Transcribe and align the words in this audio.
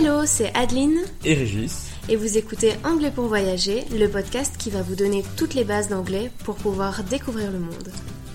Hello, 0.00 0.24
c'est 0.26 0.54
Adeline 0.54 0.98
et 1.24 1.34
Régis. 1.34 1.90
et 2.08 2.14
vous 2.14 2.38
écoutez 2.38 2.74
Anglais 2.84 3.10
pour 3.12 3.24
voyager, 3.24 3.82
le 3.90 4.06
podcast 4.06 4.54
qui 4.56 4.70
va 4.70 4.80
vous 4.80 4.94
donner 4.94 5.24
toutes 5.36 5.56
les 5.56 5.64
bases 5.64 5.88
d'anglais 5.88 6.30
pour 6.44 6.54
pouvoir 6.54 7.02
découvrir 7.02 7.50
le 7.50 7.58
monde. 7.58 7.88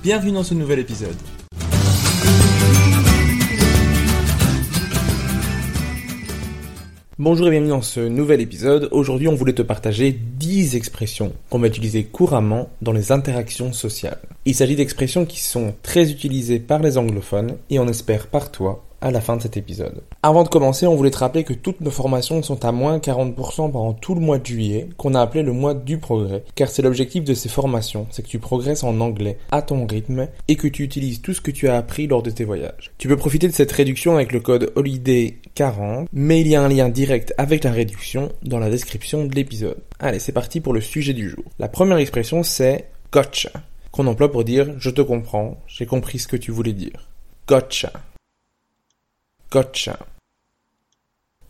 Bienvenue 0.04 0.34
dans 0.34 0.44
ce 0.44 0.56
nouvel 0.56 0.80
épisode. 0.80 1.16
Bonjour 7.18 7.48
et 7.48 7.52
bienvenue 7.52 7.70
dans 7.70 7.82
ce 7.82 8.02
nouvel 8.02 8.42
épisode. 8.42 8.90
Aujourd'hui, 8.92 9.30
on 9.30 9.36
voulait 9.36 9.54
te 9.54 9.62
partager 9.62 10.12
10 10.12 10.76
expressions 10.76 11.32
qu'on 11.50 11.60
va 11.60 11.68
utiliser 11.68 12.04
couramment 12.04 12.72
dans 12.82 12.92
les 12.92 13.14
interactions 13.14 13.72
sociales. 13.72 14.20
Il 14.44 14.54
s'agit 14.54 14.76
d'expressions 14.76 15.26
qui 15.26 15.40
sont 15.40 15.74
très 15.82 16.12
utilisées 16.12 16.60
par 16.60 16.80
les 16.80 16.98
anglophones 16.98 17.56
et 17.70 17.80
on 17.80 17.88
espère 17.88 18.28
par 18.28 18.52
toi 18.52 18.84
à 19.04 19.12
la 19.12 19.20
fin 19.22 19.36
de 19.36 19.42
cet 19.42 19.58
épisode. 19.58 20.02
Avant 20.24 20.44
de 20.44 20.48
commencer, 20.48 20.88
on 20.88 20.96
voulait 20.96 21.12
te 21.12 21.18
rappeler 21.18 21.44
que 21.44 21.54
toutes 21.54 21.82
nos 21.82 21.92
formations 21.92 22.42
sont 22.42 22.64
à 22.64 22.72
moins 22.72 23.00
40% 23.00 23.72
pendant 23.72 23.94
tout 23.94 24.16
le 24.16 24.22
mois 24.22 24.40
de 24.40 24.46
juillet, 24.46 24.88
qu'on 24.98 25.14
a 25.14 25.22
appelé 25.22 25.44
le 25.44 25.52
mois 25.52 25.74
du 25.74 25.98
progrès, 25.98 26.46
car 26.56 26.70
c'est 26.70 26.82
l'objectif 26.82 27.26
de 27.26 27.34
ces 27.34 27.50
formations, 27.50 28.08
c'est 28.12 28.24
que 28.24 28.30
tu 28.30 28.40
progresses 28.40 28.84
en 28.84 29.00
anglais 29.02 29.38
à 29.52 29.62
ton 29.62 29.86
rythme 29.86 30.30
et 30.48 30.56
que 30.56 30.70
tu 30.70 30.84
utilises 30.84 31.22
tout 31.22 31.34
ce 31.34 31.42
que 31.42 31.52
tu 31.52 31.68
as 31.68 31.76
appris 31.76 32.08
lors 32.08 32.24
de 32.24 32.30
tes 32.30 32.46
voyages. 32.46 32.92
Tu 32.98 33.10
peux 33.10 33.18
profiter 33.18 33.48
de 33.48 33.54
cette 33.54 33.74
réduction 33.74 34.16
avec 34.16 34.32
le 34.32 34.40
code 34.40 34.72
HOLIDAY40, 34.78 36.06
mais 36.14 36.40
il 36.40 36.48
y 36.48 36.56
a 36.56 36.64
un 36.64 36.70
lien 36.70 36.88
direct 36.88 37.34
avec 37.38 37.66
la 37.66 37.72
réduction 37.72 38.32
dans 38.42 38.60
la 38.60 38.70
description 38.70 39.26
de 39.26 39.36
l'épisode. 39.36 39.78
Allez, 40.00 40.20
c'est 40.20 40.32
parti 40.32 40.62
pour 40.62 40.74
le 40.74 40.82
sujet 40.82 41.14
du 41.14 41.30
jour. 41.30 41.44
La 41.60 41.68
première 41.68 41.98
expression 41.98 42.42
c'est 42.42 42.86
gotcha, 43.12 43.52
qu'on 43.92 44.08
emploie 44.08 44.32
pour 44.32 44.46
dire 44.46 44.74
je 44.78 44.90
te 44.90 45.02
comprends, 45.02 45.58
j'ai 45.68 45.86
compris 45.86 46.20
ce 46.20 46.30
que 46.30 46.38
tu 46.38 46.52
voulais 46.52 46.72
dire. 46.72 47.10
Gotcha. 47.50 47.92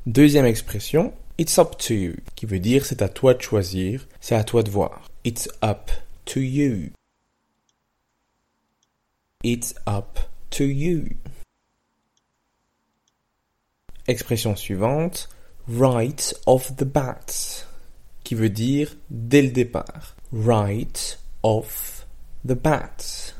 Deuxième 0.05 0.45
expression, 0.45 1.13
it's 1.37 1.57
up 1.57 1.77
to 1.77 1.93
you, 1.93 2.15
qui 2.35 2.45
veut 2.45 2.59
dire 2.59 2.85
c'est 2.85 3.01
à 3.01 3.07
toi 3.07 3.33
de 3.33 3.41
choisir, 3.41 4.05
c'est 4.19 4.35
à 4.35 4.43
toi 4.43 4.61
de 4.61 4.69
voir. 4.69 5.09
It's 5.23 5.47
up 5.63 5.89
to 6.25 6.41
you. 6.41 6.91
It's 9.43 9.73
up 9.87 10.19
to 10.51 10.65
you. 10.65 11.15
Expression 14.07 14.57
suivante, 14.57 15.29
right 15.69 16.35
off 16.45 16.75
the 16.75 16.83
bat, 16.83 17.65
qui 18.25 18.35
veut 18.35 18.49
dire 18.49 18.97
dès 19.09 19.41
le 19.41 19.51
départ. 19.51 20.17
Right 20.33 21.19
off 21.41 22.05
the 22.45 22.55
bat. 22.55 23.33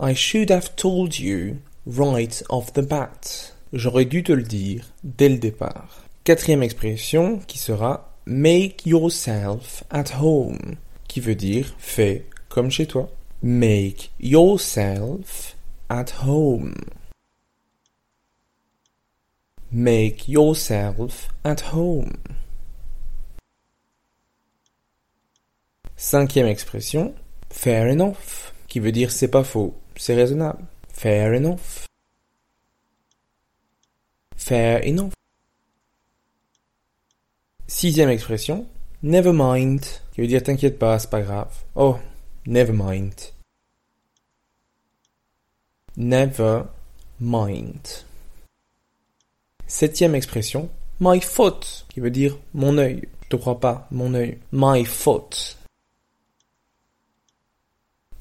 I 0.00 0.14
should 0.14 0.50
have 0.50 0.76
told 0.76 1.18
you 1.18 1.58
right 1.86 2.44
off 2.48 2.72
the 2.72 2.80
bat. 2.80 3.52
J'aurais 3.72 4.04
dû 4.04 4.22
te 4.22 4.32
le 4.32 4.42
dire 4.42 4.92
dès 5.04 5.28
le 5.28 5.38
départ. 5.38 6.02
Quatrième 6.24 6.62
expression 6.62 7.38
qui 7.46 7.58
sera 7.58 8.12
make 8.26 8.84
yourself 8.86 9.84
at 9.90 10.20
home, 10.20 10.76
qui 11.08 11.20
veut 11.20 11.34
dire 11.34 11.74
fais 11.78 12.26
comme 12.48 12.70
chez 12.70 12.86
toi. 12.86 13.08
Make 13.42 14.10
yourself 14.18 15.56
at 15.88 16.06
home. 16.24 16.74
Make 19.70 20.28
yourself 20.28 21.28
at 21.44 21.56
home. 21.72 22.12
Cinquième 25.96 26.46
expression, 26.46 27.14
fair 27.50 27.88
enough, 27.88 28.52
qui 28.68 28.80
veut 28.80 28.92
dire 28.92 29.10
c'est 29.10 29.30
pas 29.30 29.44
faux, 29.44 29.74
c'est 29.96 30.14
raisonnable. 30.14 30.64
Fair 30.96 31.34
enough. 31.34 31.86
Fair 34.34 34.82
enough. 34.82 35.12
Sixième 37.66 38.08
expression, 38.08 38.66
never 39.02 39.32
mind, 39.34 39.82
qui 40.12 40.22
veut 40.22 40.26
dire 40.26 40.42
t'inquiète 40.42 40.78
pas, 40.78 40.98
c'est 40.98 41.10
pas 41.10 41.20
grave. 41.20 41.52
Oh, 41.74 41.98
never 42.46 42.72
mind. 42.72 43.12
Never 45.98 46.62
mind. 47.20 48.04
Septième 49.66 50.14
expression, 50.14 50.70
my 50.98 51.20
foot, 51.20 51.84
qui 51.90 52.00
veut 52.00 52.10
dire 52.10 52.38
mon 52.54 52.78
œil. 52.78 53.06
Je 53.24 53.28
te 53.28 53.36
crois 53.36 53.60
pas, 53.60 53.86
mon 53.90 54.14
œil. 54.14 54.38
My 54.50 54.82
foot. 54.86 55.58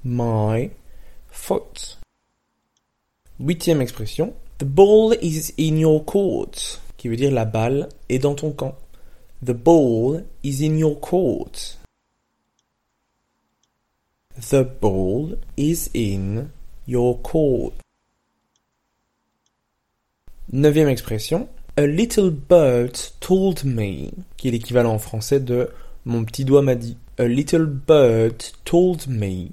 My 0.03 0.71
foot. 1.29 1.99
Huitième 3.37 3.81
expression, 3.81 4.33
the 4.59 4.63
ball 4.63 5.13
is 5.21 5.51
in 5.57 5.77
your 5.77 6.05
court, 6.05 6.79
qui 6.95 7.09
veut 7.09 7.17
dire 7.17 7.31
la 7.31 7.43
balle 7.43 7.89
est 8.07 8.19
dans 8.19 8.33
ton 8.33 8.51
camp. 8.51 8.75
The 9.43 9.51
ball 9.51 10.23
is 10.43 10.65
in 10.65 10.77
your 10.77 10.97
court. 10.99 11.77
The 14.39 14.63
ball 14.81 15.37
is 15.57 15.89
in 15.93 16.47
your 16.87 17.21
court. 17.21 17.73
Neuvième 20.53 20.87
expression, 20.87 21.49
a 21.75 21.85
little 21.85 22.29
bird 22.31 22.97
told 23.19 23.65
me, 23.65 24.11
qui 24.37 24.47
est 24.47 24.51
l'équivalent 24.51 24.93
en 24.93 24.99
français 24.99 25.41
de 25.41 25.69
mon 26.05 26.23
petit 26.23 26.45
doigt 26.45 26.61
m'a 26.61 26.75
dit. 26.75 26.95
A 27.17 27.25
little 27.25 27.65
bird 27.65 28.41
told 28.63 29.07
me. 29.07 29.49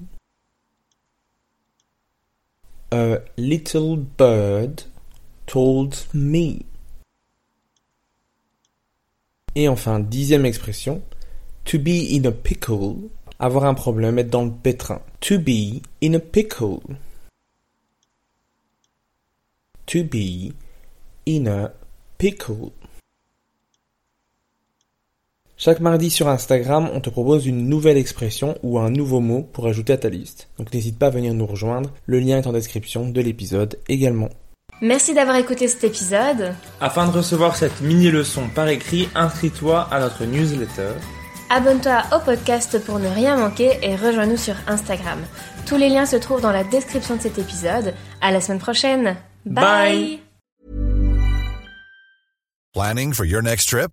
A 2.93 3.21
little 3.39 3.97
bird 3.97 4.83
told 5.47 5.97
me. 6.13 6.67
Et 9.55 9.67
enfin, 9.67 9.99
dixième 9.99 10.45
expression, 10.45 11.03
to 11.65 11.79
be 11.79 12.13
in 12.13 12.27
a 12.27 12.33
pickle, 12.33 13.09
avoir 13.39 13.65
un 13.65 13.73
problème, 13.73 14.19
être 14.19 14.29
dans 14.29 14.45
le 14.45 14.53
pétrin. 14.53 15.01
To 15.21 15.39
be 15.39 15.81
in 16.03 16.13
a 16.13 16.19
pickle. 16.19 16.83
To 19.87 20.05
be 20.05 20.53
in 21.27 21.47
a 21.47 21.73
pickle. 22.19 22.73
Chaque 25.65 25.79
mardi 25.79 26.11
sur 26.11 26.27
Instagram, 26.27 26.91
on 26.93 27.01
te 27.01 27.09
propose 27.09 27.47
une 27.47 27.69
nouvelle 27.69 27.97
expression 27.97 28.59
ou 28.65 28.81
un 28.81 28.91
nouveau 28.91 29.21
mot 29.21 29.43
pour 29.53 29.69
ajouter 29.69 29.93
à 29.93 29.97
ta 29.97 30.09
liste. 30.09 30.49
Donc 30.59 30.75
n'hésite 30.75 30.99
pas 30.99 31.07
à 31.07 31.11
venir 31.11 31.35
nous 31.35 31.47
rejoindre, 31.47 31.93
le 32.07 32.19
lien 32.19 32.39
est 32.39 32.49
en 32.49 32.53
description 32.53 33.09
de 33.09 33.21
l'épisode 33.21 33.79
également. 33.89 34.29
Merci 34.81 35.15
d'avoir 35.15 35.37
écouté 35.37 35.69
cet 35.69 35.85
épisode. 35.85 36.53
Afin 36.81 37.07
de 37.07 37.13
recevoir 37.13 37.55
cette 37.55 37.81
mini-leçon 37.81 38.49
par 38.53 38.67
écrit, 38.67 39.09
inscris-toi 39.15 39.87
à 39.93 40.01
notre 40.01 40.25
newsletter. 40.25 40.95
Abonne-toi 41.49 42.03
au 42.13 42.19
podcast 42.19 42.85
pour 42.85 42.99
ne 42.99 43.07
rien 43.07 43.37
manquer 43.37 43.79
et 43.83 43.95
rejoins-nous 43.95 44.39
sur 44.39 44.57
Instagram. 44.67 45.21
Tous 45.67 45.77
les 45.77 45.91
liens 45.91 46.07
se 46.07 46.17
trouvent 46.17 46.41
dans 46.41 46.51
la 46.51 46.65
description 46.65 47.15
de 47.15 47.21
cet 47.21 47.39
épisode. 47.39 47.95
À 48.21 48.33
la 48.33 48.41
semaine 48.41 48.59
prochaine. 48.59 49.17
Bye. 49.47 50.19
Planning 52.75 53.13
for 53.13 53.25
your 53.25 53.43
next 53.43 53.69
trip? 53.69 53.93